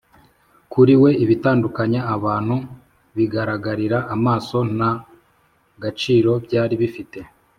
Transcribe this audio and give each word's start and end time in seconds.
kuri 0.71 0.93
we, 1.01 1.09
ibitandukanya 1.23 2.01
abantu 2.15 2.55
bigaragarira 3.15 3.97
amaso 4.15 4.57
nta 4.75 4.91
gaciro 5.83 6.31
byari 6.45 6.75
bifite 6.81 7.19